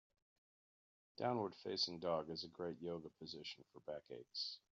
[1.17, 4.57] Downward facing dog is a great Yoga position for back aches.